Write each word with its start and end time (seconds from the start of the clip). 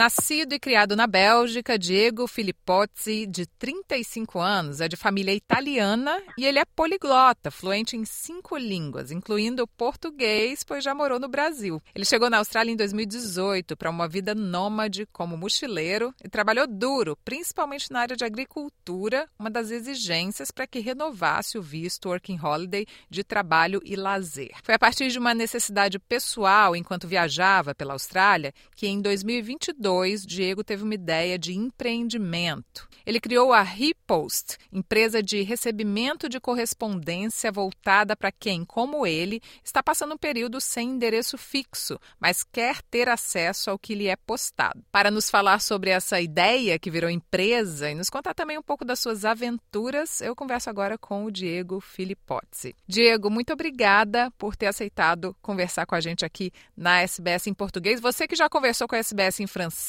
Nascido 0.00 0.54
e 0.54 0.58
criado 0.58 0.96
na 0.96 1.06
Bélgica, 1.06 1.78
Diego 1.78 2.26
Filippozzi, 2.26 3.26
de 3.26 3.44
35 3.44 4.40
anos, 4.40 4.80
é 4.80 4.88
de 4.88 4.96
família 4.96 5.34
italiana 5.34 6.22
e 6.38 6.46
ele 6.46 6.58
é 6.58 6.64
poliglota, 6.64 7.50
fluente 7.50 7.98
em 7.98 8.06
cinco 8.06 8.56
línguas, 8.56 9.10
incluindo 9.10 9.62
o 9.62 9.66
português, 9.66 10.64
pois 10.64 10.82
já 10.82 10.94
morou 10.94 11.20
no 11.20 11.28
Brasil. 11.28 11.82
Ele 11.94 12.06
chegou 12.06 12.30
na 12.30 12.38
Austrália 12.38 12.72
em 12.72 12.76
2018 12.76 13.76
para 13.76 13.90
uma 13.90 14.08
vida 14.08 14.34
nômade 14.34 15.04
como 15.12 15.36
mochileiro 15.36 16.14
e 16.24 16.30
trabalhou 16.30 16.66
duro, 16.66 17.14
principalmente 17.22 17.92
na 17.92 18.00
área 18.00 18.16
de 18.16 18.24
agricultura, 18.24 19.28
uma 19.38 19.50
das 19.50 19.70
exigências 19.70 20.50
para 20.50 20.66
que 20.66 20.80
renovasse 20.80 21.58
o 21.58 21.62
visto 21.62 22.08
Working 22.08 22.40
Holiday 22.42 22.86
de 23.10 23.22
trabalho 23.22 23.82
e 23.84 23.96
lazer. 23.96 24.52
Foi 24.62 24.74
a 24.74 24.78
partir 24.78 25.10
de 25.10 25.18
uma 25.18 25.34
necessidade 25.34 25.98
pessoal 25.98 26.74
enquanto 26.74 27.06
viajava 27.06 27.74
pela 27.74 27.92
Austrália 27.92 28.54
que 28.74 28.86
em 28.86 29.02
2022 29.02 29.89
2002, 29.90 30.24
Diego 30.24 30.62
teve 30.62 30.84
uma 30.84 30.94
ideia 30.94 31.38
de 31.38 31.52
empreendimento. 31.52 32.88
Ele 33.04 33.18
criou 33.18 33.52
a 33.52 33.62
Repost, 33.62 34.56
empresa 34.72 35.22
de 35.22 35.42
recebimento 35.42 36.28
de 36.28 36.38
correspondência 36.38 37.50
voltada 37.50 38.14
para 38.14 38.30
quem, 38.30 38.64
como 38.64 39.06
ele, 39.06 39.42
está 39.64 39.82
passando 39.82 40.14
um 40.14 40.18
período 40.18 40.60
sem 40.60 40.90
endereço 40.90 41.36
fixo, 41.36 41.98
mas 42.20 42.44
quer 42.44 42.82
ter 42.82 43.08
acesso 43.08 43.70
ao 43.70 43.78
que 43.78 43.94
lhe 43.94 44.06
é 44.06 44.14
postado. 44.14 44.84
Para 44.92 45.10
nos 45.10 45.28
falar 45.28 45.60
sobre 45.60 45.90
essa 45.90 46.20
ideia 46.20 46.78
que 46.78 46.90
virou 46.90 47.10
empresa 47.10 47.90
e 47.90 47.94
nos 47.94 48.10
contar 48.10 48.34
também 48.34 48.58
um 48.58 48.62
pouco 48.62 48.84
das 48.84 49.00
suas 49.00 49.24
aventuras, 49.24 50.20
eu 50.20 50.36
converso 50.36 50.70
agora 50.70 50.96
com 50.96 51.24
o 51.24 51.30
Diego 51.30 51.80
Filippozzi. 51.80 52.76
Diego, 52.86 53.30
muito 53.30 53.52
obrigada 53.52 54.30
por 54.38 54.54
ter 54.54 54.66
aceitado 54.66 55.34
conversar 55.42 55.86
com 55.86 55.94
a 55.94 56.00
gente 56.00 56.24
aqui 56.24 56.52
na 56.76 57.00
SBS 57.00 57.46
em 57.46 57.54
português. 57.54 58.00
Você 58.00 58.28
que 58.28 58.36
já 58.36 58.48
conversou 58.48 58.86
com 58.86 58.94
a 58.94 58.98
SBS 58.98 59.40
em 59.40 59.46
francês, 59.46 59.79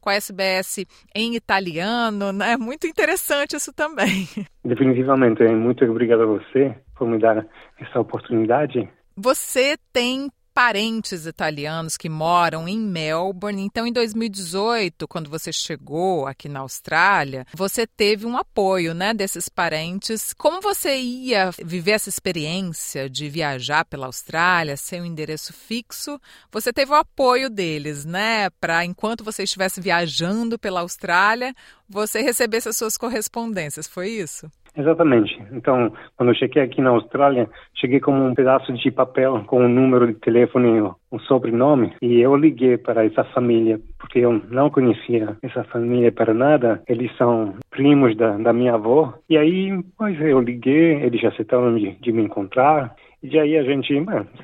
com 0.00 0.10
a 0.10 0.14
SBS 0.14 0.84
em 1.14 1.34
italiano, 1.34 2.32
né? 2.32 2.52
É 2.52 2.56
muito 2.56 2.86
interessante 2.86 3.56
isso 3.56 3.72
também. 3.72 4.28
Definitivamente. 4.64 5.42
Muito 5.42 5.84
obrigado 5.84 6.22
a 6.22 6.26
você 6.26 6.74
por 6.94 7.08
me 7.08 7.18
dar 7.18 7.46
essa 7.78 8.00
oportunidade. 8.00 8.88
Você 9.16 9.76
tem 9.92 10.30
parentes 10.56 11.26
italianos 11.26 11.98
que 11.98 12.08
moram 12.08 12.66
em 12.66 12.78
Melbourne. 12.78 13.60
Então, 13.62 13.86
em 13.86 13.92
2018, 13.92 15.06
quando 15.06 15.28
você 15.28 15.52
chegou 15.52 16.26
aqui 16.26 16.48
na 16.48 16.60
Austrália, 16.60 17.46
você 17.52 17.86
teve 17.86 18.24
um 18.24 18.38
apoio, 18.38 18.94
né, 18.94 19.12
desses 19.12 19.50
parentes. 19.50 20.32
Como 20.32 20.62
você 20.62 20.96
ia 20.96 21.50
viver 21.62 21.90
essa 21.90 22.08
experiência 22.08 23.10
de 23.10 23.28
viajar 23.28 23.84
pela 23.84 24.06
Austrália 24.06 24.78
sem 24.78 25.02
um 25.02 25.04
endereço 25.04 25.52
fixo? 25.52 26.18
Você 26.50 26.72
teve 26.72 26.90
o 26.90 26.94
apoio 26.94 27.50
deles, 27.50 28.06
né, 28.06 28.48
para 28.58 28.82
enquanto 28.82 29.22
você 29.22 29.42
estivesse 29.42 29.78
viajando 29.78 30.58
pela 30.58 30.80
Austrália, 30.80 31.54
você 31.86 32.22
recebesse 32.22 32.70
as 32.70 32.78
suas 32.78 32.96
correspondências. 32.96 33.86
Foi 33.86 34.08
isso? 34.08 34.50
Exatamente. 34.76 35.42
Então, 35.52 35.92
quando 36.16 36.28
eu 36.30 36.34
cheguei 36.34 36.62
aqui 36.62 36.82
na 36.82 36.90
Austrália, 36.90 37.48
cheguei 37.74 37.98
com 37.98 38.12
um 38.12 38.34
pedaço 38.34 38.72
de 38.72 38.90
papel 38.90 39.42
com 39.46 39.64
um 39.64 39.68
número 39.68 40.06
de 40.06 40.14
telefone, 40.14 40.82
um 41.10 41.18
sobrenome, 41.20 41.94
e 42.02 42.20
eu 42.20 42.36
liguei 42.36 42.76
para 42.76 43.04
essa 43.04 43.24
família, 43.24 43.80
porque 43.98 44.18
eu 44.18 44.40
não 44.50 44.68
conhecia 44.68 45.36
essa 45.42 45.64
família 45.64 46.12
para 46.12 46.34
nada. 46.34 46.82
Eles 46.86 47.14
são 47.16 47.54
primos 47.70 48.16
da, 48.16 48.36
da 48.36 48.52
minha 48.52 48.74
avó. 48.74 49.14
E 49.30 49.38
aí, 49.38 49.82
pois 49.96 50.20
eu 50.20 50.40
liguei, 50.40 51.02
eles 51.02 51.24
aceitaram 51.24 51.74
de, 51.74 51.92
de 52.00 52.12
me 52.12 52.22
encontrar. 52.22 52.94
E 53.22 53.38
aí 53.38 53.56
a 53.56 53.62
gente, 53.62 53.94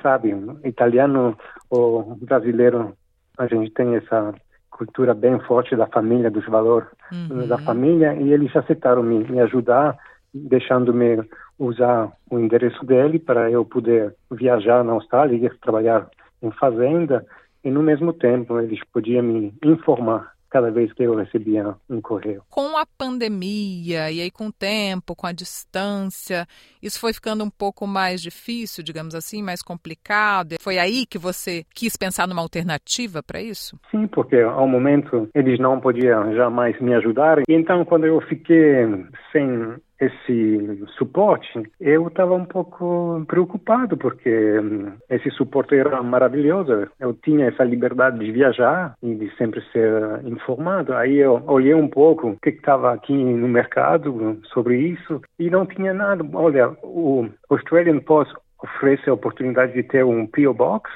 sabe, 0.01 0.35
italiano 0.63 1.37
ou 1.69 2.17
brasileiro, 2.21 2.93
a 3.37 3.45
gente 3.45 3.71
tem 3.71 3.95
essa 3.95 4.33
cultura 4.71 5.13
bem 5.13 5.39
forte 5.41 5.75
da 5.75 5.85
família, 5.85 6.31
dos 6.31 6.45
valores 6.47 6.87
uhum. 7.11 7.47
da 7.47 7.59
família, 7.59 8.15
e 8.15 8.33
eles 8.33 8.53
aceitaram 8.55 9.03
me, 9.03 9.23
me 9.23 9.39
ajudar 9.41 9.95
deixando-me 10.33 11.23
usar 11.59 12.11
o 12.29 12.39
endereço 12.39 12.83
dele 12.85 13.19
para 13.19 13.51
eu 13.51 13.63
poder 13.63 14.15
viajar 14.31 14.83
na 14.83 14.93
Austrália 14.93 15.35
e 15.35 15.59
trabalhar 15.59 16.09
em 16.41 16.51
fazenda 16.51 17.25
e 17.63 17.71
no 17.71 17.81
mesmo 17.81 18.11
tempo 18.11 18.59
eles 18.59 18.79
podiam 18.91 19.23
me 19.23 19.53
informar 19.63 20.33
cada 20.53 20.69
vez 20.69 20.93
que 20.93 21.01
eu 21.01 21.15
recebia 21.15 21.73
um 21.89 21.99
correio. 21.99 22.43
Com 22.47 22.77
a 22.77 22.85
pandemia 22.85 24.11
e 24.11 24.21
aí 24.21 24.29
com 24.29 24.47
o 24.47 24.53
tempo, 24.53 25.15
com 25.15 25.25
a 25.25 25.31
distância, 25.31 26.45
isso 26.79 26.99
foi 26.99 27.11
ficando 27.11 27.43
um 27.43 27.49
pouco 27.49 27.87
mais 27.87 28.21
difícil, 28.21 28.83
digamos 28.83 29.15
assim, 29.15 29.41
mais 29.41 29.63
complicado. 29.63 30.57
Foi 30.61 30.77
aí 30.77 31.07
que 31.07 31.17
você 31.17 31.65
quis 31.73 31.97
pensar 31.97 32.27
numa 32.27 32.43
alternativa 32.43 33.23
para 33.23 33.41
isso? 33.41 33.79
Sim, 33.89 34.05
porque 34.05 34.41
ao 34.41 34.67
momento 34.67 35.27
eles 35.33 35.59
não 35.59 35.79
podiam 35.79 36.35
jamais 36.35 36.79
me 36.79 36.93
ajudar. 36.93 37.39
E 37.49 37.53
então 37.53 37.83
quando 37.83 38.05
eu 38.05 38.21
fiquei 38.21 38.85
sem 39.31 39.75
esse 40.05 40.85
suporte, 40.97 41.63
eu 41.79 42.07
estava 42.07 42.33
um 42.33 42.45
pouco 42.45 43.23
preocupado 43.27 43.97
porque 43.97 44.59
hum, 44.59 44.93
esse 45.09 45.29
suporte 45.31 45.75
era 45.75 46.01
maravilhoso. 46.01 46.87
Eu 46.99 47.13
tinha 47.13 47.47
essa 47.47 47.63
liberdade 47.63 48.19
de 48.19 48.31
viajar 48.31 48.95
e 49.01 49.15
de 49.15 49.35
sempre 49.35 49.61
ser 49.71 50.25
informado. 50.25 50.93
Aí 50.93 51.17
eu 51.17 51.41
olhei 51.47 51.73
um 51.73 51.87
pouco 51.87 52.29
o 52.29 52.37
que 52.39 52.49
estava 52.49 52.93
aqui 52.93 53.13
no 53.13 53.47
mercado 53.47 54.39
sobre 54.53 54.77
isso 54.77 55.21
e 55.39 55.49
não 55.49 55.65
tinha 55.65 55.93
nada. 55.93 56.23
Olha, 56.33 56.69
o 56.83 57.27
Australian 57.49 57.99
Post 57.99 58.33
oferece 58.61 59.09
a 59.09 59.13
oportunidade 59.13 59.73
de 59.73 59.83
ter 59.83 60.03
um 60.03 60.25
PO 60.27 60.53
Box 60.53 60.89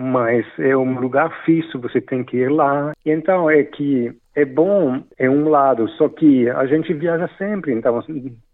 mas 0.00 0.46
é 0.58 0.74
um 0.74 0.98
lugar 0.98 1.30
fixo, 1.44 1.78
você 1.78 2.00
tem 2.00 2.24
que 2.24 2.38
ir 2.38 2.50
lá. 2.50 2.92
Então 3.04 3.50
é 3.50 3.62
que 3.62 4.10
é 4.34 4.44
bom 4.44 5.02
é 5.18 5.28
um 5.28 5.48
lado, 5.48 5.88
só 5.90 6.08
que 6.08 6.48
a 6.48 6.66
gente 6.66 6.92
viaja 6.94 7.28
sempre, 7.36 7.72
então 7.72 8.02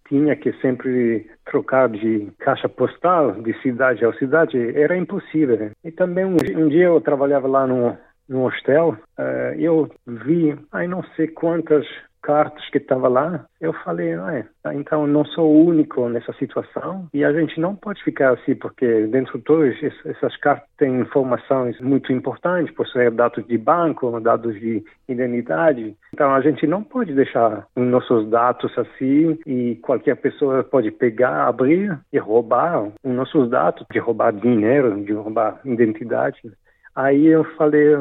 tinha 0.09 0.37
que 0.37 0.53
sempre 0.55 1.29
trocar 1.45 1.89
de 1.89 2.29
caixa 2.39 2.69
postal 2.69 3.33
de 3.43 3.53
cidade 3.61 4.05
a 4.05 4.13
cidade, 4.15 4.57
era 4.79 4.97
impossível. 4.97 5.71
E 5.85 5.91
também 5.91 6.25
um, 6.25 6.37
um 6.57 6.69
dia 6.69 6.85
eu 6.85 7.01
trabalhava 7.01 7.49
lá 7.49 7.67
no, 7.67 7.97
no 8.29 8.43
hostel, 8.43 8.97
uh, 9.19 9.59
eu 9.59 9.89
vi, 10.07 10.57
aí 10.73 10.87
não 10.87 11.03
sei 11.17 11.29
quantas 11.29 11.87
cartas 12.27 12.69
que 12.71 12.79
estava 12.79 13.07
lá, 13.07 13.47
eu 13.61 13.73
falei, 13.85 14.15
ah, 14.15 14.75
então 14.75 15.07
não 15.07 15.25
sou 15.25 15.49
o 15.49 15.65
único 15.67 16.09
nessa 16.09 16.33
situação 16.33 17.09
e 17.15 17.25
a 17.25 17.33
gente 17.33 17.61
não 17.61 17.77
pode 17.77 18.03
ficar 18.03 18.33
assim 18.33 18.57
porque 18.57 19.07
dentro 19.07 19.39
de 19.39 19.45
todas 19.45 19.77
essas 20.05 20.37
cartas 20.39 20.69
têm 20.77 20.99
informações 20.99 21.81
muito 21.81 22.13
importantes, 22.13 22.75
por 22.75 22.85
ser 22.89 23.13
dados 23.13 23.47
de 23.47 23.57
banco, 23.57 24.19
dados 24.21 24.59
de 24.59 24.83
identidade. 25.09 25.97
Então 26.13 26.35
a 26.35 26.41
gente 26.41 26.67
não 26.67 26.83
pode 26.83 27.15
deixar 27.15 27.65
os 27.77 27.87
nossos 27.87 28.29
dados 28.29 28.77
assim 28.77 29.39
e 29.47 29.77
qualquer 29.77 30.17
pessoa 30.17 30.65
pode 30.65 30.91
pegar, 30.91 31.47
abrir 31.47 31.97
e 32.13 32.19
roubar 32.19 32.89
os 33.05 33.15
nossos 33.15 33.49
dados, 33.49 33.87
de 33.89 34.01
roubar 34.01 34.33
dinheiro, 34.33 35.01
de 35.05 35.13
roubar 35.13 35.61
identidade. 35.65 36.41
Aí 36.93 37.27
eu 37.27 37.45
falei, 37.57 37.95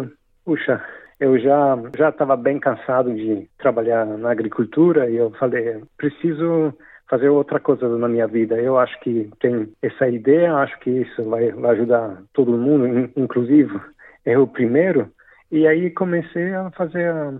puxa, 0.43 0.83
eu 1.19 1.39
já 1.39 1.77
já 1.97 2.09
estava 2.09 2.35
bem 2.35 2.59
cansado 2.59 3.13
de 3.13 3.47
trabalhar 3.57 4.05
na 4.05 4.31
agricultura 4.31 5.09
e 5.09 5.15
eu 5.15 5.31
falei 5.31 5.81
preciso 5.97 6.73
fazer 7.09 7.29
outra 7.29 7.59
coisa 7.59 7.87
na 7.97 8.07
minha 8.07 8.27
vida. 8.27 8.55
Eu 8.55 8.77
acho 8.77 8.99
que 8.99 9.29
tem 9.39 9.71
essa 9.81 10.07
ideia, 10.07 10.55
acho 10.55 10.77
que 10.79 10.89
isso 10.89 11.23
vai, 11.23 11.51
vai 11.51 11.71
ajudar 11.71 12.21
todo 12.33 12.57
mundo, 12.57 13.11
inclusive 13.15 13.79
eu 14.25 14.47
primeiro. 14.47 15.09
E 15.51 15.67
aí 15.67 15.91
comecei 15.91 16.53
a 16.53 16.71
fazer 16.71 17.09
a, 17.09 17.33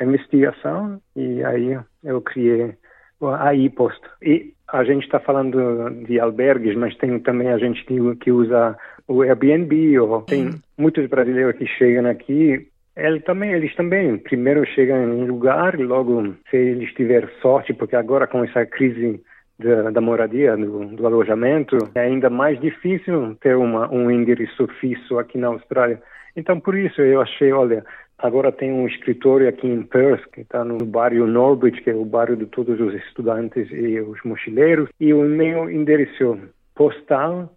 a 0.00 0.04
investigação 0.04 1.00
e 1.14 1.42
aí 1.44 1.78
eu 2.02 2.20
criei 2.20 2.74
a 3.22 3.54
iPost. 3.54 4.00
E 4.22 4.52
a 4.68 4.84
gente 4.84 5.04
está 5.04 5.20
falando 5.20 5.90
de 6.04 6.18
albergues, 6.18 6.76
mas 6.76 6.96
tem 6.96 7.18
também 7.20 7.48
a 7.48 7.58
gente 7.58 7.84
que, 7.84 8.16
que 8.16 8.32
usa 8.32 8.76
o 9.06 9.22
Airbnb, 9.22 9.98
ou 10.00 10.22
tem 10.22 10.50
muitos 10.76 11.08
brasileiros 11.08 11.56
que 11.56 11.66
chegam 11.66 12.10
aqui 12.10 12.68
ele 12.96 13.20
também, 13.20 13.52
eles 13.52 13.74
também 13.74 14.16
primeiro 14.16 14.64
chegam 14.66 15.12
em 15.12 15.26
lugar 15.26 15.78
e 15.78 15.84
logo, 15.84 16.34
se 16.50 16.56
eles 16.56 16.92
tiverem 16.94 17.28
sorte, 17.42 17.74
porque 17.74 17.94
agora 17.94 18.26
com 18.26 18.42
essa 18.42 18.64
crise 18.64 19.20
da, 19.58 19.90
da 19.90 20.00
moradia, 20.00 20.56
do, 20.56 20.86
do, 20.86 21.06
alojamento, 21.06 21.76
é 21.94 22.00
ainda 22.00 22.30
mais 22.30 22.58
difícil 22.60 23.36
ter 23.40 23.56
uma, 23.56 23.90
um 23.92 24.10
endereço 24.10 24.66
fixo 24.80 25.18
aqui 25.18 25.38
na 25.38 25.48
Austrália. 25.48 26.00
Então, 26.34 26.58
por 26.60 26.76
isso 26.76 27.00
eu 27.00 27.20
achei, 27.20 27.52
olha, 27.52 27.84
agora 28.18 28.52
tem 28.52 28.72
um 28.72 28.86
escritório 28.86 29.48
aqui 29.48 29.66
em 29.66 29.82
Perth, 29.82 30.24
que 30.32 30.42
está 30.42 30.64
no 30.64 30.78
bairro 30.84 31.26
Norbridge, 31.26 31.82
que 31.82 31.90
é 31.90 31.94
o 31.94 32.04
bairro 32.04 32.36
de 32.36 32.46
todos 32.46 32.78
os 32.80 32.94
estudantes 32.94 33.70
e 33.70 34.00
os 34.00 34.22
mochileiros, 34.24 34.88
e 35.00 35.12
o 35.12 35.22
meu 35.22 35.70
endereço 35.70 36.38
postal 36.74 37.50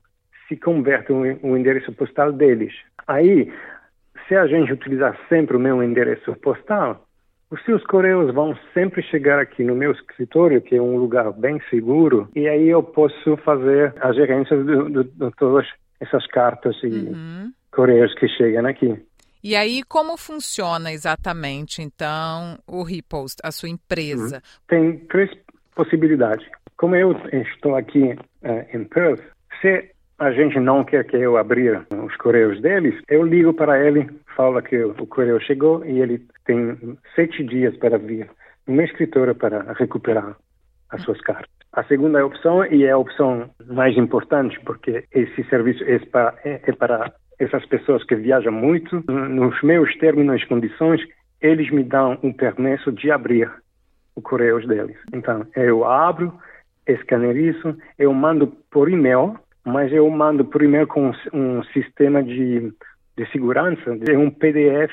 se 0.47 0.55
converte 0.57 1.11
um, 1.11 1.37
um 1.43 1.55
endereço 1.55 1.91
postal 1.93 2.31
deles. 2.31 2.73
Aí, 3.07 3.51
se 4.29 4.35
a 4.35 4.45
gente 4.45 4.71
utilizar 4.71 5.19
sempre 5.27 5.57
o 5.57 5.59
meu 5.59 5.83
endereço 5.83 6.33
postal, 6.35 7.03
os 7.49 7.61
seus 7.65 7.83
correios 7.83 8.31
vão 8.33 8.55
sempre 8.75 9.01
chegar 9.01 9.39
aqui 9.39 9.63
no 9.63 9.75
meu 9.75 9.91
escritório, 9.91 10.61
que 10.61 10.75
é 10.75 10.81
um 10.81 10.97
lugar 10.97 11.33
bem 11.33 11.59
seguro, 11.69 12.29
e 12.35 12.47
aí 12.47 12.69
eu 12.69 12.83
posso 12.83 13.35
fazer 13.37 13.93
a 13.99 14.13
gerência 14.13 14.55
de, 14.55 15.31
todas 15.35 15.67
essas 15.99 16.25
cartas 16.27 16.75
e 16.83 16.87
uhum. 16.87 17.51
correios 17.71 18.13
que 18.13 18.27
chegam 18.27 18.67
aqui. 18.67 18.95
E 19.43 19.55
aí, 19.55 19.81
como 19.83 20.15
funciona 20.15 20.91
exatamente, 20.91 21.81
então, 21.81 22.59
o 22.67 22.83
Repost, 22.83 23.39
a 23.43 23.51
sua 23.51 23.69
empresa? 23.69 24.35
Uhum. 24.35 24.41
Tem 24.67 24.97
três 25.07 25.31
possibilidades. 25.73 26.45
Como 26.77 26.95
eu 26.95 27.13
estou 27.33 27.75
aqui 27.75 28.03
uh, 28.43 28.77
em 28.77 28.83
Perth, 28.83 29.23
se 29.59 29.89
a 30.19 30.31
gente 30.31 30.59
não 30.59 30.83
quer 30.83 31.05
que 31.05 31.15
eu 31.15 31.37
abrir 31.37 31.81
os 31.91 32.15
correios 32.17 32.61
deles, 32.61 32.95
eu 33.07 33.23
ligo 33.23 33.53
para 33.53 33.79
ele, 33.83 34.09
falo 34.35 34.61
que 34.61 34.77
o 34.77 35.07
correio 35.07 35.39
chegou 35.41 35.83
e 35.85 36.01
ele 36.01 36.21
tem 36.45 36.77
sete 37.15 37.43
dias 37.43 37.75
para 37.77 37.97
vir 37.97 38.29
no 38.67 38.75
meu 38.75 38.85
escritório 38.85 39.33
para 39.33 39.73
recuperar 39.73 40.35
as 40.89 41.01
suas 41.03 41.19
cartas. 41.21 41.49
A 41.71 41.83
segunda 41.83 42.25
opção, 42.25 42.65
e 42.65 42.83
é 42.83 42.91
a 42.91 42.97
opção 42.97 43.49
mais 43.67 43.95
importante, 43.95 44.59
porque 44.65 45.05
esse 45.13 45.43
serviço 45.45 45.83
é 45.83 45.99
para, 45.99 46.35
é, 46.43 46.57
para 46.73 47.13
essas 47.37 47.65
pessoas 47.67 48.03
que 48.03 48.15
viajam 48.15 48.51
muito, 48.51 49.03
nos 49.07 49.61
meus 49.61 49.95
termos 49.97 50.41
e 50.41 50.47
condições, 50.47 51.01
eles 51.39 51.71
me 51.71 51.83
dão 51.83 52.17
um 52.21 52.33
permesso 52.33 52.91
de 52.91 53.11
abrir 53.11 53.49
o 54.15 54.21
correio 54.21 54.67
deles. 54.67 54.97
Então, 55.13 55.45
eu 55.55 55.85
abro, 55.85 56.33
escanerizo, 56.87 57.77
eu 57.97 58.13
mando 58.13 58.47
por 58.69 58.89
e-mail, 58.89 59.37
mas 59.69 59.91
eu 59.91 60.09
mando 60.09 60.43
e-mail 60.63 60.87
com 60.87 61.11
um 61.33 61.63
sistema 61.65 62.23
de, 62.23 62.73
de 63.17 63.31
segurança, 63.31 63.97
é 64.07 64.17
um 64.17 64.29
PDF 64.29 64.91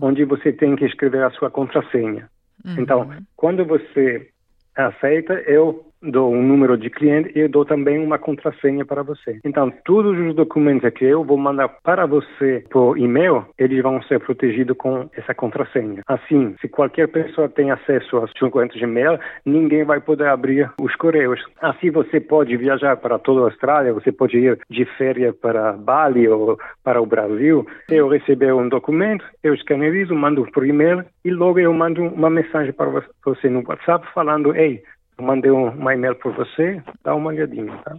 onde 0.00 0.24
você 0.24 0.52
tem 0.52 0.76
que 0.76 0.84
escrever 0.84 1.22
a 1.22 1.30
sua 1.30 1.50
contrassenha. 1.50 2.28
Uhum. 2.64 2.74
Então, 2.78 3.10
quando 3.36 3.64
você 3.64 4.28
aceita, 4.74 5.34
eu 5.46 5.86
dou 6.10 6.32
um 6.32 6.42
número 6.42 6.76
de 6.76 6.90
cliente 6.90 7.32
e 7.34 7.40
eu 7.40 7.48
dou 7.48 7.64
também 7.64 7.98
uma 7.98 8.18
contrassenha 8.18 8.84
para 8.84 9.02
você. 9.02 9.38
Então, 9.44 9.72
todos 9.84 10.18
os 10.18 10.34
documentos 10.34 10.90
que 10.92 11.04
eu 11.04 11.24
vou 11.24 11.36
mandar 11.36 11.68
para 11.82 12.06
você 12.06 12.64
por 12.70 12.98
e-mail, 12.98 13.44
eles 13.58 13.82
vão 13.82 14.02
ser 14.02 14.20
protegidos 14.20 14.76
com 14.76 15.08
essa 15.16 15.34
contrassenha. 15.34 16.02
Assim, 16.06 16.54
se 16.60 16.68
qualquer 16.68 17.08
pessoa 17.08 17.48
tem 17.48 17.70
acesso 17.70 18.08
suas 18.08 18.32
contas 18.50 18.78
de 18.78 18.84
e-mail, 18.84 19.18
ninguém 19.44 19.84
vai 19.84 20.00
poder 20.00 20.28
abrir 20.28 20.70
os 20.80 20.94
correios. 20.96 21.42
Assim, 21.60 21.90
você 21.90 22.20
pode 22.20 22.56
viajar 22.56 22.96
para 22.96 23.18
toda 23.18 23.40
a 23.40 23.44
Austrália, 23.44 23.92
você 23.92 24.12
pode 24.12 24.38
ir 24.38 24.58
de 24.70 24.84
férias 24.96 25.34
para 25.36 25.72
Bali 25.72 26.28
ou 26.28 26.58
para 26.82 27.00
o 27.00 27.06
Brasil. 27.06 27.66
Eu 27.90 28.08
receber 28.08 28.52
um 28.52 28.68
documento, 28.68 29.24
eu 29.42 29.54
escanerizo, 29.54 30.14
mando 30.14 30.46
por 30.52 30.66
e-mail 30.66 31.04
e 31.24 31.30
logo 31.30 31.58
eu 31.58 31.72
mando 31.72 32.02
uma 32.02 32.30
mensagem 32.30 32.72
para 32.72 33.02
você 33.24 33.48
no 33.48 33.62
WhatsApp 33.66 34.06
falando, 34.14 34.54
ei, 34.54 34.82
eu 35.18 35.24
mandei 35.24 35.50
um, 35.50 35.90
e-mail 35.90 36.14
para 36.16 36.30
você, 36.32 36.82
dá 37.02 37.14
uma 37.14 37.28
olhadinha, 37.28 37.76
tá? 37.78 37.96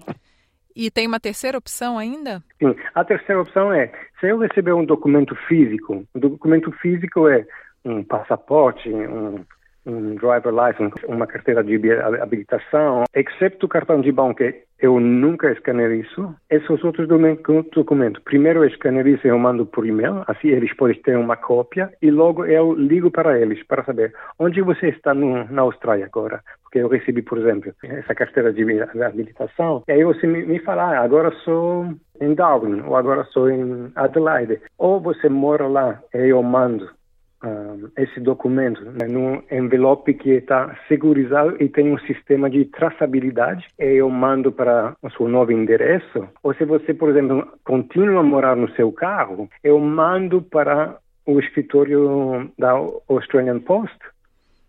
E 0.75 0.91
tem 0.91 1.07
uma 1.07 1.19
terceira 1.19 1.57
opção 1.57 1.97
ainda? 1.97 2.43
Sim, 2.59 2.75
a 2.93 3.03
terceira 3.03 3.41
opção 3.41 3.73
é, 3.73 3.91
se 4.19 4.27
eu 4.27 4.37
receber 4.37 4.73
um 4.73 4.85
documento 4.85 5.35
físico, 5.47 6.05
o 6.13 6.19
documento 6.19 6.71
físico 6.73 7.27
é 7.27 7.45
um 7.83 8.03
passaporte, 8.03 8.87
um, 8.89 9.43
um 9.87 10.15
driver 10.15 10.53
license, 10.53 11.05
uma 11.07 11.25
carteira 11.25 11.63
de 11.63 11.79
habilitação, 12.21 13.05
exceto 13.13 13.65
o 13.65 13.69
cartão 13.69 14.01
de 14.01 14.11
banco, 14.11 14.43
eu 14.79 14.99
nunca 14.99 15.51
escanerizo. 15.51 16.35
Esses 16.49 16.83
outros 16.83 17.07
documentos, 17.07 18.21
primeiro 18.23 18.63
eu 18.63 18.67
escanerizo 18.67 19.21
e 19.25 19.29
eu 19.29 19.39
mando 19.39 19.65
por 19.65 19.85
e-mail, 19.85 20.23
assim 20.27 20.49
eles 20.49 20.73
podem 20.75 20.99
ter 21.01 21.17
uma 21.17 21.35
cópia, 21.35 21.91
e 22.01 22.11
logo 22.11 22.45
eu 22.45 22.73
ligo 22.73 23.11
para 23.11 23.39
eles 23.39 23.61
para 23.63 23.83
saber 23.83 24.13
onde 24.39 24.61
você 24.61 24.89
está 24.89 25.13
no, 25.13 25.45
na 25.45 25.61
Austrália 25.61 26.05
agora. 26.05 26.41
Porque 26.63 26.79
eu 26.79 26.89
recebi, 26.89 27.21
por 27.21 27.37
exemplo, 27.37 27.73
essa 27.81 28.13
carteira 28.13 28.51
de 28.51 28.63
habilitação, 29.01 29.83
e 29.87 29.91
aí 29.91 30.03
você 30.03 30.27
me, 30.27 30.45
me 30.45 30.59
fala, 30.59 30.83
ah, 30.83 31.03
agora 31.03 31.31
sou 31.43 31.87
em 32.19 32.33
Darwin, 32.33 32.81
ou 32.81 32.95
agora 32.95 33.23
sou 33.25 33.49
em 33.49 33.91
Adelaide. 33.95 34.59
Ou 34.77 34.99
você 34.99 35.29
mora 35.29 35.67
lá, 35.67 36.01
e 36.13 36.29
eu 36.29 36.43
mando 36.43 36.96
uh, 37.43 37.91
esse 37.97 38.19
documento 38.19 38.83
né, 38.83 39.07
num 39.07 39.41
envelope 39.51 40.13
que 40.13 40.31
está 40.31 40.77
segurizado 40.87 41.55
e 41.61 41.69
tem 41.69 41.91
um 41.91 41.99
sistema 41.99 42.49
de 42.49 42.65
traçabilidade. 42.65 43.65
E 43.79 43.95
eu 43.95 44.09
mando 44.09 44.51
para 44.51 44.95
o 45.01 45.09
seu 45.11 45.27
novo 45.27 45.51
endereço. 45.51 46.27
Ou 46.43 46.53
se 46.53 46.65
você, 46.65 46.93
por 46.93 47.09
exemplo, 47.09 47.47
continua 47.63 48.19
a 48.19 48.23
morar 48.23 48.55
no 48.55 48.69
seu 48.71 48.91
carro, 48.91 49.49
eu 49.63 49.79
mando 49.79 50.41
para 50.41 50.97
o 51.25 51.39
escritório 51.39 52.49
da 52.57 52.71
Australian 53.09 53.59
Post. 53.59 53.97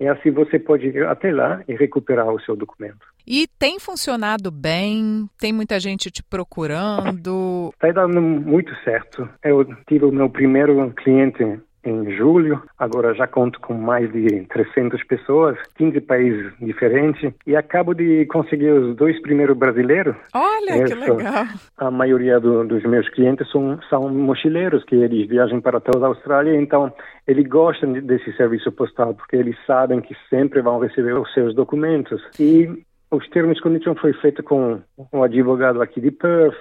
E 0.01 0.07
assim 0.07 0.31
você 0.31 0.59
pode 0.61 0.87
ir 0.87 1.05
até 1.07 1.33
lá 1.33 1.63
e 1.67 1.75
recuperar 1.75 2.29
o 2.29 2.41
seu 2.41 2.55
documento. 2.55 2.99
E 3.27 3.47
tem 3.59 3.79
funcionado 3.81 4.51
bem? 4.51 5.29
Tem 5.39 5.53
muita 5.53 5.79
gente 5.81 6.11
te 6.11 6.23
procurando? 6.23 7.71
Está 7.75 7.91
dando 7.91 8.23
muito 8.23 8.75
certo. 8.85 9.29
Eu 9.45 9.65
tive 9.89 10.05
o 10.05 10.13
meu 10.13 10.31
primeiro 10.31 10.93
cliente 10.93 11.61
em 11.89 12.11
julho. 12.17 12.63
Agora 12.79 13.15
já 13.15 13.27
conto 13.27 13.61
com 13.61 13.75
mais 13.75 14.11
de 14.13 14.45
300 14.47 15.03
pessoas, 15.05 15.59
15 15.77 16.01
países 16.03 16.53
diferentes 16.61 17.33
e 17.47 17.57
acabo 17.57 17.95
de 17.95 18.27
conseguir 18.27 18.71
os 18.71 18.97
dois 18.97 19.21
primeiros 19.21 19.57
brasileiros. 19.57 20.15
Olha, 20.35 20.83
Essa, 20.83 20.95
que 20.95 21.11
legal! 21.11 21.45
A 21.79 21.91
maioria 21.91 22.39
do, 22.39 22.65
dos 22.65 22.83
meus 22.85 23.09
clientes 23.09 23.51
são, 23.51 23.79
são 23.89 24.09
mochileiros 24.09 24.85
que 24.85 24.95
eles 24.95 25.29
viajam 25.29 25.61
para 25.61 25.81
toda 25.81 26.07
a 26.07 26.09
Austrália, 26.09 26.61
então 26.61 26.93
eles 27.27 27.47
gostam 27.47 27.93
desse 27.93 28.33
serviço 28.37 28.71
postal 28.73 29.15
porque 29.15 29.37
eles 29.37 29.57
sabem 29.67 30.01
que 30.01 30.15
sempre 30.29 30.61
vão 30.61 30.79
receber 30.79 31.15
os 31.15 31.33
seus 31.33 31.55
documentos. 31.55 32.23
E 32.39 32.69
os 33.11 33.29
termos 33.31 33.57
de 33.57 33.63
condições 33.63 33.99
foi 33.99 34.13
feito 34.15 34.43
com 34.43 34.81
um 35.13 35.23
advogado 35.23 35.81
aqui 35.81 36.01
de 36.01 36.11
Perth, 36.11 36.57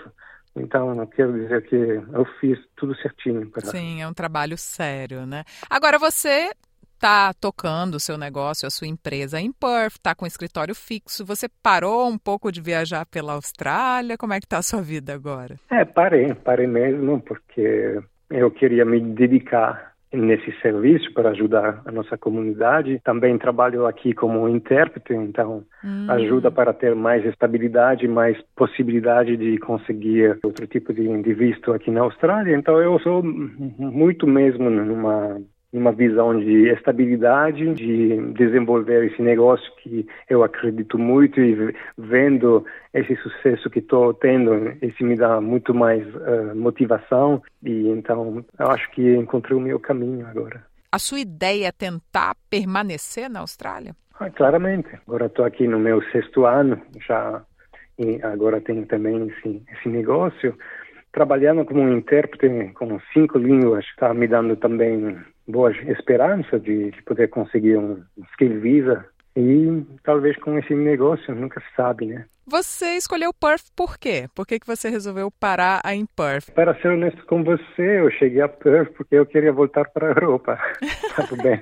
então, 0.59 1.05
quero 1.07 1.33
dizer 1.33 1.63
que 1.67 1.75
eu 1.75 2.25
fiz 2.39 2.57
tudo 2.75 2.95
certinho. 2.97 3.49
Para... 3.49 3.65
Sim, 3.65 4.01
é 4.01 4.07
um 4.07 4.13
trabalho 4.13 4.57
sério, 4.57 5.25
né? 5.25 5.43
Agora, 5.69 5.97
você 5.97 6.51
está 6.97 7.31
tocando 7.33 7.95
o 7.95 7.99
seu 7.99 8.17
negócio, 8.17 8.67
a 8.67 8.71
sua 8.71 8.87
empresa 8.87 9.39
em 9.39 9.51
Perth, 9.51 9.95
está 9.95 10.15
com 10.15 10.25
escritório 10.25 10.73
fixo. 10.73 11.25
Você 11.25 11.47
parou 11.61 12.07
um 12.07 12.17
pouco 12.17 12.51
de 12.51 12.59
viajar 12.59 13.05
pela 13.05 13.33
Austrália? 13.33 14.17
Como 14.17 14.33
é 14.33 14.39
que 14.39 14.45
está 14.45 14.57
a 14.57 14.63
sua 14.63 14.81
vida 14.81 15.13
agora? 15.13 15.55
É, 15.69 15.85
parei, 15.85 16.33
parei 16.33 16.67
mesmo, 16.67 17.21
porque 17.21 17.99
eu 18.29 18.51
queria 18.51 18.83
me 18.83 18.99
dedicar 18.99 19.95
nesse 20.17 20.51
serviço 20.61 21.13
para 21.13 21.29
ajudar 21.29 21.81
a 21.85 21.91
nossa 21.91 22.17
comunidade. 22.17 22.99
Também 23.03 23.37
trabalho 23.37 23.85
aqui 23.85 24.13
como 24.13 24.47
intérprete, 24.49 25.13
então 25.13 25.63
hum. 25.83 26.07
ajuda 26.09 26.51
para 26.51 26.73
ter 26.73 26.95
mais 26.95 27.25
estabilidade, 27.25 28.07
mais 28.07 28.37
possibilidade 28.55 29.37
de 29.37 29.57
conseguir 29.59 30.37
outro 30.43 30.67
tipo 30.67 30.93
de, 30.93 31.21
de 31.21 31.33
visto 31.33 31.73
aqui 31.73 31.91
na 31.91 32.01
Austrália. 32.01 32.55
Então 32.55 32.81
eu 32.81 32.99
sou 32.99 33.23
muito 33.23 34.27
mesmo 34.27 34.69
numa 34.69 35.39
uma 35.73 35.91
visão 35.91 36.37
de 36.39 36.69
estabilidade, 36.69 37.73
de 37.73 38.33
desenvolver 38.33 39.05
esse 39.05 39.21
negócio 39.21 39.69
que 39.77 40.07
eu 40.29 40.43
acredito 40.43 40.97
muito 40.97 41.39
e 41.41 41.73
vendo 41.97 42.65
esse 42.93 43.15
sucesso 43.17 43.69
que 43.69 43.79
estou 43.79 44.13
tendo, 44.13 44.73
isso 44.81 45.03
me 45.03 45.15
dá 45.15 45.41
muito 45.41 45.73
mais 45.73 46.03
uh, 46.15 46.55
motivação 46.55 47.41
e 47.63 47.89
então 47.89 48.45
eu 48.57 48.67
acho 48.67 48.89
que 48.91 49.15
encontrei 49.15 49.57
o 49.57 49.61
meu 49.61 49.79
caminho 49.79 50.25
agora. 50.25 50.63
A 50.91 50.99
sua 50.99 51.19
ideia 51.19 51.67
é 51.67 51.71
tentar 51.71 52.35
permanecer 52.49 53.29
na 53.29 53.41
Austrália? 53.41 53.93
Ah, 54.19 54.29
claramente. 54.29 54.89
Agora 55.05 55.25
estou 55.25 55.45
aqui 55.45 55.67
no 55.67 55.77
meu 55.77 56.01
sexto 56.11 56.45
ano, 56.45 56.81
já 57.05 57.43
e 57.99 58.21
agora 58.23 58.61
tenho 58.61 58.85
também 58.85 59.27
esse, 59.27 59.61
esse 59.73 59.89
negócio 59.89 60.57
trabalhando 61.11 61.65
como 61.65 61.91
intérprete 61.91 62.71
com 62.73 62.99
cinco 63.11 63.37
línguas 63.37 63.83
está 63.85 64.13
me 64.13 64.27
dando 64.27 64.55
também 64.55 65.17
boa 65.47 65.71
esperança 65.71 66.59
de, 66.59 66.91
de 66.91 67.01
poder 67.03 67.29
conseguir 67.29 67.77
um 67.77 68.03
skill 68.33 68.59
visa 68.59 69.05
e 69.37 69.85
talvez 70.03 70.35
com 70.37 70.57
esse 70.57 70.73
negócio, 70.73 71.35
nunca 71.35 71.59
se 71.59 71.67
sabe, 71.75 72.07
né? 72.07 72.25
Você 72.49 72.95
escolheu 72.95 73.31
Perth 73.33 73.65
por 73.75 73.99
quê? 73.99 74.25
Por 74.33 74.47
que, 74.47 74.57
que 74.57 74.65
você 74.65 74.89
resolveu 74.89 75.29
parar 75.29 75.81
em 75.93 76.05
Perth? 76.05 76.49
Para 76.55 76.73
ser 76.75 76.87
honesto 76.87 77.23
com 77.25 77.43
você, 77.43 77.99
eu 77.99 78.09
cheguei 78.09 78.41
a 78.41 78.47
Perth 78.47 78.93
porque 78.93 79.15
eu 79.15 79.25
queria 79.25 79.51
voltar 79.51 79.87
para 79.89 80.07
a 80.07 80.11
Europa. 80.11 80.57
Estava 80.81 81.43
bem, 81.43 81.61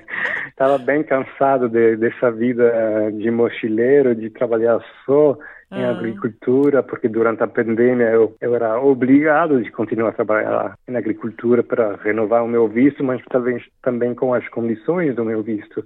tava 0.56 0.78
bem 0.78 1.02
cansado 1.02 1.68
de, 1.68 1.96
dessa 1.96 2.30
vida 2.30 3.12
de 3.12 3.30
mochileiro, 3.30 4.14
de 4.14 4.30
trabalhar 4.30 4.80
só 5.04 5.36
em 5.70 5.84
ah. 5.84 5.90
agricultura, 5.90 6.82
porque 6.82 7.08
durante 7.08 7.42
a 7.42 7.48
pandemia 7.48 8.06
eu, 8.06 8.34
eu 8.40 8.54
era 8.54 8.80
obrigado 8.80 9.62
de 9.62 9.70
continuar 9.70 10.10
a 10.10 10.12
trabalhar 10.12 10.78
na 10.86 10.98
agricultura 10.98 11.62
para 11.62 11.96
renovar 11.96 12.42
o 12.42 12.48
meu 12.48 12.68
visto, 12.68 13.04
mas 13.04 13.20
talvez 13.28 13.62
também 13.82 14.14
com 14.14 14.32
as 14.32 14.48
condições 14.48 15.14
do 15.14 15.24
meu 15.24 15.42
visto. 15.42 15.84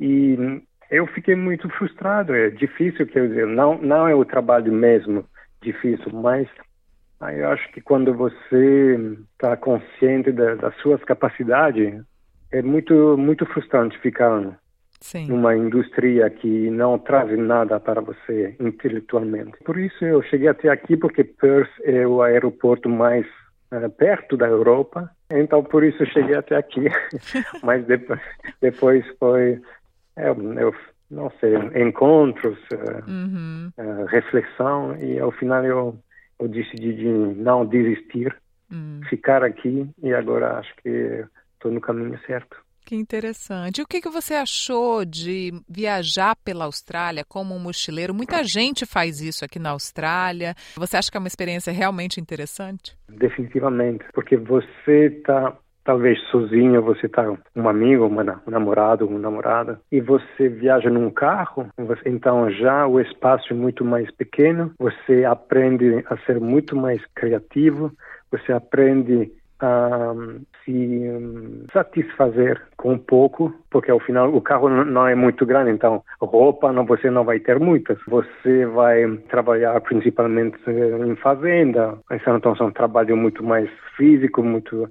E 0.00 0.62
eu 0.90 1.06
fiquei 1.06 1.36
muito 1.36 1.68
frustrado. 1.70 2.34
É 2.34 2.50
difícil, 2.50 3.06
quer 3.06 3.28
dizer, 3.28 3.46
não, 3.46 3.78
não 3.78 4.08
é 4.08 4.14
o 4.14 4.24
trabalho 4.24 4.72
mesmo 4.72 5.24
difícil, 5.62 6.10
mas 6.12 6.48
eu 7.20 7.48
acho 7.50 7.70
que 7.72 7.80
quando 7.80 8.14
você 8.14 9.16
está 9.32 9.56
consciente 9.56 10.32
da, 10.32 10.54
das 10.54 10.74
suas 10.76 11.02
capacidades, 11.04 12.02
é 12.50 12.62
muito 12.62 13.16
muito 13.18 13.44
frustrante 13.46 13.98
ficar 13.98 14.58
Sim. 15.00 15.28
numa 15.28 15.54
indústria 15.54 16.28
que 16.30 16.70
não 16.70 16.98
traz 16.98 17.38
nada 17.38 17.78
para 17.78 18.00
você 18.00 18.56
intelectualmente. 18.58 19.58
Por 19.64 19.78
isso 19.78 20.04
eu 20.04 20.22
cheguei 20.22 20.48
até 20.48 20.68
aqui 20.68 20.96
porque 20.96 21.22
Perth 21.22 21.70
é 21.84 22.06
o 22.06 22.22
aeroporto 22.22 22.88
mais 22.88 23.26
uh, 23.72 23.88
perto 23.90 24.36
da 24.36 24.46
Europa. 24.46 25.10
Então 25.30 25.62
por 25.62 25.84
isso 25.84 26.02
eu 26.02 26.06
cheguei 26.06 26.34
até 26.34 26.56
aqui. 26.56 26.86
Mas 27.62 27.84
depois, 27.86 28.20
depois 28.60 29.04
foi 29.18 29.60
eu, 30.28 30.52
eu 30.58 30.74
não 31.10 31.30
sei 31.40 31.54
encontros, 31.82 32.58
uh, 32.72 33.10
Uhum. 33.10 33.70
uh, 33.78 34.04
reflexão 34.06 34.96
e 34.96 35.18
ao 35.18 35.30
final 35.32 35.64
eu 35.64 35.98
eu 36.38 36.48
decidi 36.48 36.94
de 36.94 37.04
não 37.06 37.66
desistir, 37.66 38.34
Hum. 38.72 39.00
ficar 39.10 39.42
aqui 39.44 39.86
e 40.02 40.14
agora 40.14 40.58
acho 40.58 40.72
que 40.82 41.24
estou 41.54 41.70
no 41.70 41.80
caminho 41.80 42.18
certo. 42.26 42.56
Que 42.86 42.96
interessante. 42.96 43.78
E 43.78 43.82
o 43.82 43.86
que, 43.86 44.00
que 44.00 44.08
você 44.08 44.34
achou 44.34 45.04
de 45.04 45.52
viajar 45.68 46.34
pela 46.42 46.64
Austrália 46.64 47.24
como 47.28 47.54
um 47.54 47.58
mochileiro? 47.58 48.14
Muita 48.14 48.42
gente 48.42 48.86
faz 48.86 49.20
isso 49.20 49.44
aqui 49.44 49.58
na 49.58 49.70
Austrália. 49.70 50.54
Você 50.76 50.96
acha 50.96 51.10
que 51.10 51.16
é 51.16 51.20
uma 51.20 51.28
experiência 51.28 51.70
realmente 51.72 52.18
interessante? 52.20 52.96
Definitivamente, 53.08 54.04
porque 54.14 54.36
você 54.36 55.06
está 55.18 55.56
talvez 55.84 56.18
sozinho, 56.30 56.82
você 56.82 57.06
está 57.06 57.24
um 57.56 57.68
amigo, 57.68 58.06
uma, 58.06 58.22
um 58.46 58.50
namorado, 58.50 59.06
uma 59.06 59.18
namorada, 59.18 59.80
e 59.90 60.00
você 60.00 60.48
viaja 60.48 60.90
num 60.90 61.10
carro, 61.10 61.66
você- 61.78 62.08
então 62.08 62.50
já 62.50 62.86
o 62.86 63.00
espaço 63.00 63.52
é 63.52 63.56
muito 63.56 63.84
mais 63.84 64.10
pequeno, 64.10 64.72
você 64.78 65.24
aprende 65.24 66.04
a 66.08 66.16
ser 66.18 66.40
muito 66.40 66.76
mais 66.76 67.00
criativo, 67.14 67.92
você 68.30 68.52
aprende 68.52 69.32
a 69.62 70.12
hum, 70.12 70.40
se 70.64 70.72
hum, 70.72 71.64
satisfazer 71.72 72.60
com 72.76 72.96
pouco, 72.98 73.52
porque 73.70 73.90
ao 73.90 74.00
final 74.00 74.34
o 74.34 74.40
carro 74.40 74.68
não 74.70 75.06
é 75.06 75.14
muito 75.14 75.44
grande, 75.44 75.70
então 75.70 76.02
roupa 76.20 76.72
não, 76.72 76.86
você 76.86 77.10
não 77.10 77.24
vai 77.24 77.40
ter 77.40 77.58
muitas. 77.60 77.98
Você 78.08 78.64
vai 78.66 79.06
trabalhar 79.28 79.78
principalmente 79.82 80.56
eh, 80.66 81.06
em 81.06 81.14
fazenda, 81.16 81.98
então 82.10 82.56
são 82.56 82.68
um 82.68 82.72
trabalho 82.72 83.16
muito 83.16 83.44
mais 83.44 83.68
físico, 83.96 84.42
muito 84.42 84.88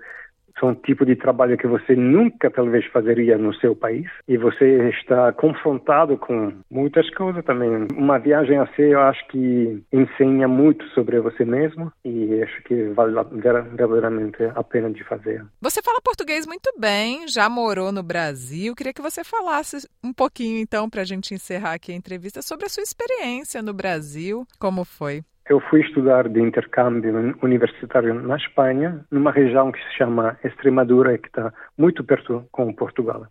são 0.59 0.69
um 0.69 0.75
tipo 0.75 1.05
de 1.05 1.15
trabalho 1.15 1.57
que 1.57 1.67
você 1.67 1.95
nunca 1.95 2.49
talvez 2.49 2.85
fazeria 2.87 3.37
no 3.37 3.53
seu 3.55 3.75
país 3.75 4.07
e 4.27 4.37
você 4.37 4.89
está 4.89 5.31
confrontado 5.33 6.17
com 6.17 6.53
muitas 6.69 7.09
coisas 7.11 7.43
também. 7.45 7.87
Uma 7.95 8.17
viagem 8.17 8.57
assim 8.57 8.83
eu 8.83 9.01
acho 9.01 9.25
que 9.27 9.83
ensina 9.91 10.47
muito 10.47 10.85
sobre 10.89 11.19
você 11.19 11.45
mesmo 11.45 11.91
e 12.03 12.41
acho 12.43 12.63
que 12.63 12.89
vale 12.89 13.13
verdadeiramente 13.31 14.43
a 14.55 14.63
pena 14.63 14.89
de 14.89 15.03
fazer. 15.03 15.45
Você 15.61 15.81
fala 15.81 16.01
português 16.01 16.45
muito 16.45 16.71
bem, 16.77 17.27
já 17.27 17.49
morou 17.49 17.91
no 17.91 18.03
Brasil. 18.03 18.75
Queria 18.75 18.93
que 18.93 19.01
você 19.01 19.23
falasse 19.23 19.87
um 20.03 20.13
pouquinho, 20.13 20.59
então, 20.59 20.89
para 20.89 21.01
a 21.01 21.05
gente 21.05 21.33
encerrar 21.33 21.73
aqui 21.73 21.91
a 21.91 21.95
entrevista, 21.95 22.41
sobre 22.41 22.65
a 22.65 22.69
sua 22.69 22.83
experiência 22.83 23.61
no 23.61 23.73
Brasil. 23.73 24.45
Como 24.59 24.83
foi? 24.83 25.23
Eu 25.49 25.59
fui 25.59 25.81
estudar 25.81 26.29
de 26.29 26.39
intercâmbio 26.39 27.35
universitário 27.41 28.13
na 28.13 28.37
Espanha, 28.37 29.03
numa 29.09 29.31
região 29.31 29.71
que 29.71 29.79
se 29.79 29.97
chama 29.97 30.37
Extremadura, 30.43 31.17
que 31.17 31.27
está 31.27 31.51
muito 31.75 32.03
perto 32.03 32.45
com 32.51 32.71
Portugal. 32.71 33.25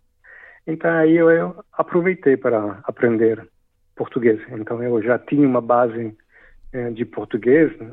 Então 0.67 0.91
aí 0.91 1.17
eu, 1.17 1.55
aproveitei 1.73 2.37
para 2.37 2.81
aprender 2.83 3.49
português. 3.95 4.41
Então 4.51 4.83
eu 4.83 5.01
já 5.01 5.17
tinha 5.19 5.47
uma 5.47 5.61
base 5.61 6.13
eh, 6.73 6.91
de 6.91 7.05
português 7.05 7.77
né? 7.79 7.93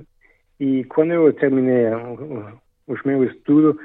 e 0.59 0.83
quando 0.85 1.13
eu 1.13 1.31
terminei 1.31 1.85
o- 1.93 2.59
os 2.87 3.01
meus 3.03 3.31
estudos, 3.31 3.75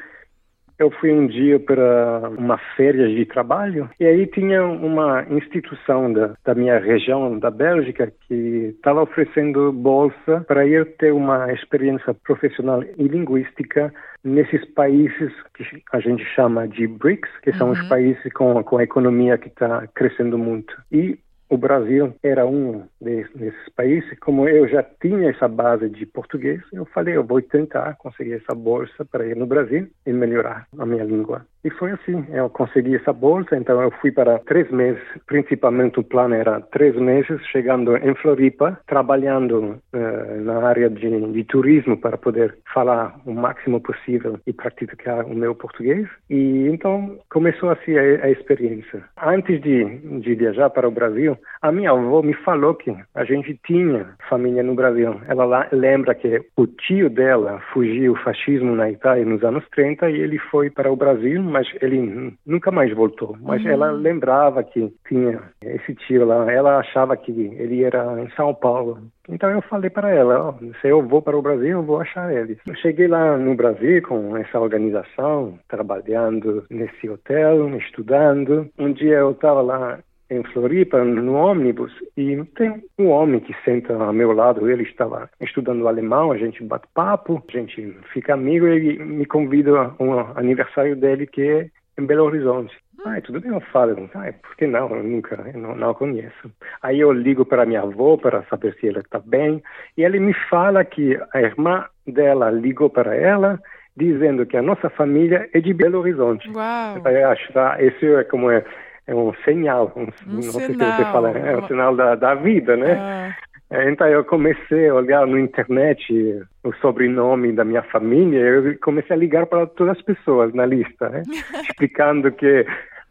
eu 0.80 0.90
fui 0.90 1.12
um 1.12 1.26
dia 1.26 1.60
para 1.60 2.30
uma 2.38 2.58
férias 2.74 3.10
de 3.10 3.26
trabalho 3.26 3.88
e 4.00 4.06
aí 4.06 4.26
tinha 4.26 4.64
uma 4.64 5.24
instituição 5.30 6.10
da, 6.12 6.34
da 6.44 6.54
minha 6.54 6.78
região, 6.78 7.38
da 7.38 7.50
Bélgica, 7.50 8.10
que 8.26 8.74
estava 8.74 9.02
oferecendo 9.02 9.70
bolsa 9.72 10.42
para 10.48 10.66
ir 10.66 10.86
ter 10.96 11.12
uma 11.12 11.52
experiência 11.52 12.14
profissional 12.14 12.82
e 12.82 13.06
linguística 13.06 13.92
nesses 14.24 14.64
países 14.72 15.32
que 15.54 15.64
a 15.92 16.00
gente 16.00 16.24
chama 16.34 16.66
de 16.66 16.86
BRICS, 16.86 17.30
que 17.42 17.52
são 17.52 17.70
os 17.70 17.80
Uhum. 17.80 17.88
países 17.88 18.32
com, 18.32 18.62
com 18.62 18.78
a 18.78 18.82
economia 18.84 19.36
que 19.38 19.48
está 19.48 19.86
crescendo 19.94 20.36
muito. 20.38 20.74
E 20.90 21.18
o 21.50 21.58
Brasil 21.58 22.14
era 22.22 22.46
um 22.46 22.84
de- 23.00 23.26
desses 23.34 23.68
países. 23.76 24.18
Como 24.20 24.48
eu 24.48 24.68
já 24.68 24.82
tinha 25.02 25.30
essa 25.30 25.48
base 25.48 25.90
de 25.90 26.06
português, 26.06 26.60
eu 26.72 26.84
falei, 26.86 27.16
eu 27.16 27.24
vou 27.24 27.42
tentar 27.42 27.96
conseguir 27.98 28.34
essa 28.34 28.54
bolsa 28.54 29.04
para 29.04 29.26
ir 29.26 29.36
no 29.36 29.46
Brasil 29.46 29.88
e 30.06 30.12
melhorar 30.12 30.66
a 30.78 30.86
minha 30.86 31.04
língua. 31.04 31.44
E 31.62 31.70
foi 31.70 31.90
assim, 31.90 32.24
eu 32.32 32.48
consegui 32.48 32.96
essa 32.96 33.12
bolsa, 33.12 33.54
então 33.54 33.82
eu 33.82 33.90
fui 34.00 34.10
para 34.10 34.38
três 34.38 34.70
meses, 34.70 35.02
principalmente 35.26 36.00
o 36.00 36.04
plano 36.04 36.34
era 36.34 36.58
três 36.60 36.96
meses, 36.96 37.38
chegando 37.52 37.96
em 37.98 38.14
Floripa, 38.14 38.80
trabalhando 38.86 39.78
eh, 39.92 40.36
na 40.40 40.66
área 40.66 40.88
de, 40.88 41.32
de 41.32 41.44
turismo 41.44 41.98
para 41.98 42.16
poder 42.16 42.56
falar 42.72 43.14
o 43.26 43.32
máximo 43.32 43.78
possível 43.78 44.38
e 44.46 44.52
praticar 44.54 45.26
o 45.26 45.34
meu 45.34 45.54
português. 45.54 46.08
E 46.30 46.66
então 46.68 47.18
começou 47.30 47.68
assim 47.68 47.94
a, 47.96 48.24
a 48.24 48.30
experiência. 48.30 49.04
Antes 49.22 49.60
de, 49.60 49.84
de 50.20 50.34
viajar 50.34 50.70
para 50.70 50.88
o 50.88 50.92
Brasil, 50.92 51.36
a 51.62 51.70
minha 51.70 51.90
avó 51.90 52.22
me 52.22 52.34
falou 52.34 52.74
que 52.74 52.94
a 53.14 53.24
gente 53.24 53.58
tinha 53.66 54.14
família 54.28 54.62
no 54.62 54.74
Brasil. 54.74 55.20
Ela 55.28 55.44
lá 55.44 55.68
lembra 55.72 56.14
que 56.14 56.42
o 56.56 56.66
tio 56.66 57.10
dela 57.10 57.60
fugiu 57.72 58.12
o 58.12 58.16
fascismo 58.16 58.74
na 58.74 58.90
Itália 58.90 59.24
nos 59.24 59.42
anos 59.42 59.64
30 59.70 60.10
e 60.10 60.20
ele 60.20 60.38
foi 60.38 60.70
para 60.70 60.90
o 60.90 60.96
Brasil, 60.96 61.42
mas 61.42 61.66
ele 61.80 62.36
nunca 62.46 62.70
mais 62.70 62.92
voltou. 62.94 63.36
Mas 63.40 63.64
ela 63.64 63.90
lembrava 63.90 64.62
que 64.62 64.92
tinha 65.08 65.40
esse 65.62 65.94
tio 65.94 66.24
lá. 66.24 66.50
Ela 66.50 66.78
achava 66.78 67.16
que 67.16 67.30
ele 67.30 67.84
era 67.84 68.20
em 68.20 68.30
São 68.30 68.54
Paulo. 68.54 68.98
Então 69.28 69.48
eu 69.50 69.62
falei 69.62 69.90
para 69.90 70.10
ela, 70.10 70.48
ó, 70.48 70.54
se 70.80 70.88
eu 70.88 71.06
vou 71.06 71.22
para 71.22 71.38
o 71.38 71.42
Brasil, 71.42 71.70
eu 71.78 71.82
vou 71.82 72.00
achar 72.00 72.32
ele. 72.32 72.58
Eu 72.66 72.74
cheguei 72.76 73.06
lá 73.06 73.36
no 73.36 73.54
Brasil 73.54 74.02
com 74.02 74.36
essa 74.36 74.58
organização, 74.58 75.58
trabalhando 75.68 76.64
nesse 76.68 77.08
hotel, 77.08 77.68
estudando. 77.76 78.68
Um 78.78 78.92
dia 78.92 79.18
eu 79.18 79.30
estava 79.30 79.60
lá 79.60 79.98
em 80.30 80.42
Floripa, 80.44 81.04
no 81.04 81.34
ônibus, 81.34 81.92
e 82.16 82.42
tem 82.56 82.82
um 82.98 83.08
homem 83.08 83.40
que 83.40 83.54
senta 83.64 83.94
ao 83.94 84.12
meu 84.12 84.32
lado, 84.32 84.70
ele 84.70 84.84
estava 84.84 85.28
estudando 85.40 85.88
alemão, 85.88 86.30
a 86.30 86.38
gente 86.38 86.62
bate 86.62 86.86
papo, 86.94 87.42
a 87.48 87.52
gente 87.52 87.96
fica 88.12 88.34
amigo, 88.34 88.66
e 88.66 88.70
ele 88.70 89.04
me 89.04 89.26
convida 89.26 89.76
a 89.76 90.02
um 90.02 90.18
aniversário 90.36 90.94
dele 90.94 91.26
que 91.26 91.42
é 91.42 91.68
em 91.98 92.06
Belo 92.06 92.24
Horizonte. 92.24 92.74
Ah, 93.04 93.18
tudo 93.22 93.40
bem, 93.40 93.50
eu 93.50 93.60
falo, 93.60 94.10
ah, 94.14 94.32
por 94.42 94.56
que 94.56 94.66
não? 94.66 94.94
Eu 94.94 95.02
nunca, 95.02 95.34
eu 95.52 95.58
não, 95.58 95.74
não 95.74 95.94
conheço. 95.94 96.50
Aí 96.82 97.00
eu 97.00 97.10
ligo 97.12 97.46
para 97.46 97.64
minha 97.64 97.80
avó 97.80 98.16
para 98.16 98.42
saber 98.44 98.74
se 98.74 98.88
ela 98.88 99.00
está 99.00 99.18
bem, 99.18 99.62
e 99.96 100.04
ele 100.04 100.20
me 100.20 100.34
fala 100.48 100.84
que 100.84 101.18
a 101.32 101.40
irmã 101.40 101.86
dela 102.06 102.50
ligou 102.50 102.90
para 102.90 103.16
ela, 103.16 103.58
dizendo 103.96 104.46
que 104.46 104.56
a 104.56 104.62
nossa 104.62 104.88
família 104.90 105.48
é 105.52 105.60
de 105.60 105.72
Belo 105.72 105.98
Horizonte. 105.98 106.48
Uau! 106.50 107.02
Eu 107.04 107.28
acho, 107.30 107.52
tá? 107.52 107.82
Esse 107.82 108.06
é 108.06 108.24
como 108.24 108.50
é, 108.50 108.64
é 109.06 109.14
um 109.14 109.32
sinal, 109.44 109.92
um, 109.96 110.02
Um 110.02 110.36
não 110.36 110.42
sei 110.52 110.66
se 110.68 110.74
sinal, 110.74 110.92
você 110.92 111.04
fala, 111.06 111.30
é 111.30 111.56
um 111.56 111.66
sinal 111.66 111.96
da, 111.96 112.14
da 112.14 112.34
vida, 112.34 112.76
né? 112.76 112.92
Ah, 113.00 113.34
É, 113.72 113.90
Então 113.90 114.06
eu 114.08 114.24
comecei 114.24 114.88
a 114.88 114.94
olhar 114.94 115.26
no 115.26 115.38
internet 115.38 116.42
o 116.64 116.72
sobrenome 116.74 117.52
da 117.52 117.64
minha 117.64 117.82
família, 117.82 118.38
eu 118.40 118.78
comecei 118.80 119.14
a 119.14 119.18
ligar 119.18 119.46
para 119.46 119.66
todas 119.66 119.96
as 119.96 120.02
pessoas 120.02 120.52
na 120.54 120.66
lista, 120.66 121.08
né? 121.08 121.22
explicando 121.68 122.30
que 122.32 122.66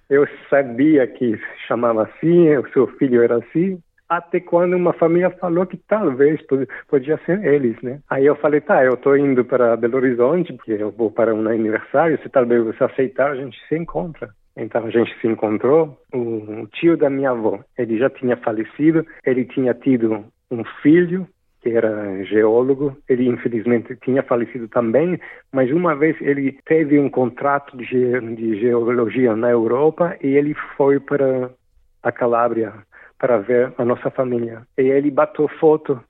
eu 0.09 0.27
sabia 0.49 1.05
que 1.07 1.39
chamava 1.67 2.03
assim, 2.03 2.55
o 2.57 2.67
seu 2.71 2.87
filho 2.87 3.21
era 3.23 3.37
assim, 3.37 3.79
até 4.07 4.39
quando 4.39 4.75
uma 4.75 4.91
família 4.91 5.29
falou 5.29 5.67
que 5.67 5.77
talvez 5.77 6.41
pod- 6.47 6.67
podia 6.87 7.17
ser 7.25 7.43
eles, 7.45 7.79
né? 7.83 7.99
Aí 8.09 8.25
eu 8.25 8.35
falei, 8.35 8.59
tá, 8.59 8.83
eu 8.83 8.95
estou 8.95 9.15
indo 9.15 9.45
para 9.45 9.77
Belo 9.77 9.97
Horizonte, 9.97 10.51
porque 10.53 10.71
eu 10.73 10.89
vou 10.91 11.11
para 11.11 11.33
um 11.33 11.47
aniversário, 11.47 12.19
se 12.23 12.27
talvez 12.29 12.63
você 12.65 12.83
aceitar, 12.83 13.31
a 13.31 13.35
gente 13.35 13.55
se 13.67 13.75
encontra. 13.77 14.29
Então 14.59 14.85
a 14.85 14.89
gente 14.89 15.17
se 15.19 15.27
encontrou. 15.27 15.97
O 16.13 16.67
tio 16.67 16.97
da 16.97 17.09
minha 17.09 17.31
avó, 17.31 17.59
ele 17.77 17.97
já 17.97 18.09
tinha 18.09 18.35
falecido, 18.37 19.05
ele 19.25 19.45
tinha 19.45 19.73
tido 19.73 20.25
um 20.51 20.63
filho 20.81 21.27
que 21.61 21.69
era 21.69 22.23
geólogo. 22.25 22.95
Ele 23.07 23.27
infelizmente 23.27 23.95
tinha 23.97 24.21
falecido 24.23 24.67
também, 24.67 25.19
mas 25.51 25.71
uma 25.71 25.95
vez 25.95 26.19
ele 26.21 26.57
teve 26.65 26.99
um 26.99 27.09
contrato 27.09 27.75
de, 27.77 27.85
ge 27.85 28.19
de 28.35 28.59
geologia 28.59 29.35
na 29.35 29.49
Europa 29.49 30.17
e 30.21 30.27
ele 30.27 30.53
foi 30.75 30.99
para 30.99 31.49
a 32.03 32.11
Calábria 32.11 32.73
para 33.17 33.37
ver 33.37 33.73
a 33.77 33.85
nossa 33.85 34.09
família. 34.09 34.63
E 34.77 34.81
ele 34.81 35.11
bateu 35.11 35.47
foto. 35.59 36.01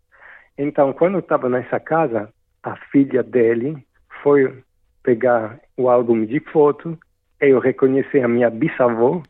Então, 0.58 0.94
quando 0.94 1.16
eu 1.16 1.20
estava 1.20 1.50
nessa 1.50 1.80
casa, 1.80 2.30
a 2.62 2.76
filha 2.92 3.24
dele 3.24 3.78
foi 4.22 4.62
pegar 5.02 5.60
o 5.78 5.90
álbum 5.90 6.26
de 6.26 6.40
foto 6.40 6.98
eu 7.42 7.60
reconheci 7.60 8.20
a 8.20 8.28
minha 8.28 8.50
bisavó 8.50 9.22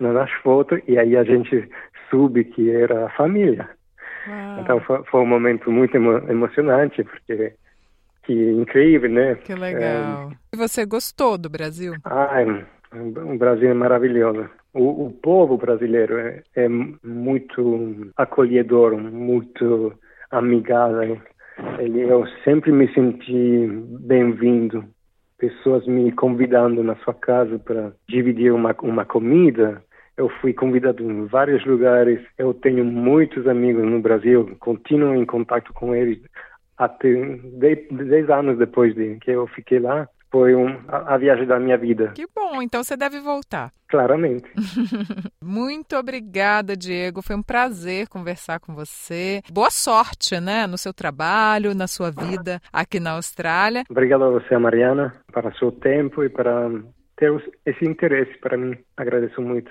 nas 0.00 0.30
fotos 0.42 0.80
e 0.86 0.98
aí 0.98 1.16
a 1.16 1.24
gente 1.24 1.68
soube 2.10 2.44
que 2.44 2.70
era 2.70 3.06
a 3.06 3.10
família. 3.10 3.68
uau, 4.28 4.60
Então 4.60 4.80
foi, 4.80 5.02
foi 5.04 5.20
um 5.20 5.26
momento 5.26 5.70
muito 5.70 5.96
emo 5.96 6.18
emocionante 6.30 7.02
porque 7.04 7.54
que 8.24 8.32
incrível, 8.32 9.10
né? 9.10 9.34
que 9.36 9.54
legal. 9.54 10.32
E 10.52 10.56
você 10.56 10.84
gostou 10.86 11.36
do 11.36 11.50
Brasil? 11.50 11.94
Ai, 12.04 12.64
O 12.92 13.38
Brasil 13.38 13.70
é 13.70 13.74
maravilhoso. 13.74 14.48
O, 14.72 15.06
o 15.06 15.10
povo 15.10 15.56
brasileiro 15.56 16.18
é, 16.18 16.42
é 16.56 16.68
muito 16.68 18.10
acolhedor, 18.16 18.96
muito 18.96 19.92
amigável. 20.30 21.20
Eu 21.78 22.26
sempre 22.42 22.72
me 22.72 22.92
senti 22.92 23.68
bem-vindo. 24.00 24.84
Pessoas 25.44 25.86
me 25.86 26.10
convidando 26.10 26.82
na 26.82 26.96
sua 26.96 27.12
casa 27.12 27.58
para 27.58 27.92
dividir 28.08 28.50
uma, 28.50 28.74
uma 28.82 29.04
comida. 29.04 29.84
Eu 30.16 30.30
fui 30.40 30.54
convidado 30.54 31.02
em 31.02 31.26
vários 31.26 31.62
lugares. 31.66 32.18
Eu 32.38 32.54
tenho 32.54 32.82
muitos 32.82 33.46
amigos 33.46 33.84
no 33.84 34.00
Brasil. 34.00 34.56
Continuo 34.58 35.14
em 35.14 35.26
contato 35.26 35.70
com 35.74 35.94
eles 35.94 36.18
até 36.78 37.12
10 37.12 38.30
anos 38.30 38.56
depois 38.56 38.94
de 38.94 39.16
que 39.16 39.32
eu 39.32 39.46
fiquei 39.48 39.80
lá 39.80 40.08
foi 40.34 40.52
um, 40.52 40.80
a, 40.88 41.14
a, 41.14 41.16
viagem 41.16 41.46
da 41.46 41.60
minha 41.60 41.78
vida. 41.78 42.08
Que 42.08 42.26
bom, 42.34 42.60
então 42.60 42.82
você 42.82 42.96
deve 42.96 43.20
voltar. 43.20 43.70
Claramente. 43.88 44.50
Muito 45.40 45.94
obrigada, 45.94 46.76
Diego. 46.76 47.22
Foi 47.22 47.36
um 47.36 47.42
prazer 47.42 48.08
conversar 48.08 48.58
com 48.58 48.74
você. 48.74 49.40
Boa 49.48 49.70
sorte, 49.70 50.40
né, 50.40 50.66
no 50.66 50.76
seu 50.76 50.92
trabalho, 50.92 51.72
na 51.72 51.86
sua 51.86 52.10
vida 52.10 52.60
aqui 52.72 52.98
na 52.98 53.12
Austrália. 53.12 53.84
Obrigado 53.88 54.24
a 54.24 54.30
você, 54.30 54.58
Mariana, 54.58 55.14
para 55.32 55.54
seu 55.54 55.70
tempo 55.70 56.24
e 56.24 56.28
para 56.28 56.68
ter 57.16 57.32
esse 57.64 57.84
interesse 57.84 58.36
para 58.40 58.56
mim. 58.56 58.76
Agradeço 58.96 59.40
muito. 59.40 59.70